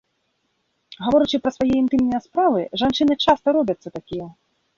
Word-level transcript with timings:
Гаворачы 1.05 1.37
пра 1.47 1.51
свае 1.57 1.67
інтымныя 1.83 2.21
справы, 2.25 2.65
жанчыны 2.85 3.13
часта 3.27 3.47
робяцца 3.61 3.87
такія. 4.01 4.27